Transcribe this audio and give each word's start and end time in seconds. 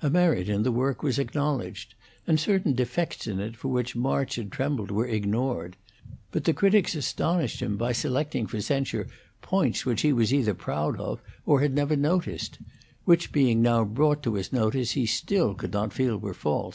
A 0.00 0.08
merit 0.08 0.48
in 0.48 0.62
the 0.62 0.72
work 0.72 1.02
was 1.02 1.18
acknowledged, 1.18 1.94
and 2.26 2.40
certain 2.40 2.72
defects 2.72 3.26
in 3.26 3.40
it 3.40 3.56
for 3.56 3.68
which 3.68 3.94
March 3.94 4.36
had 4.36 4.50
trembled 4.50 4.90
were 4.90 5.04
ignored; 5.06 5.76
but 6.30 6.44
the 6.44 6.54
critics 6.54 6.94
astonished 6.94 7.60
him 7.60 7.76
by 7.76 7.92
selecting 7.92 8.46
for 8.46 8.58
censure 8.62 9.06
points 9.42 9.84
which 9.84 10.00
he 10.00 10.14
was 10.14 10.32
either 10.32 10.54
proud 10.54 10.98
of 10.98 11.20
or 11.44 11.60
had 11.60 11.74
never 11.74 11.94
noticed; 11.94 12.56
which 13.04 13.32
being 13.32 13.60
now 13.60 13.84
brought 13.84 14.22
to 14.22 14.32
his 14.36 14.50
notice 14.50 14.92
he 14.92 15.04
still 15.04 15.52
could 15.52 15.74
not 15.74 15.92
feel 15.92 16.16
were 16.16 16.32
faults. 16.32 16.64